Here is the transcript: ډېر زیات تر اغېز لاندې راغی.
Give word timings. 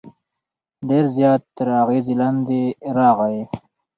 ډېر 0.87 1.05
زیات 1.17 1.41
تر 1.57 1.67
اغېز 1.83 2.05
لاندې 2.19 2.61
راغی. 2.97 3.39